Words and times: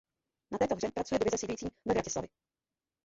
Na 0.51 0.57
této 0.57 0.75
hře 0.75 0.91
pracuje 0.91 1.19
divize 1.19 1.37
sídlící 1.37 1.65
ve 1.85 1.93
Vratislavi. 1.93 2.27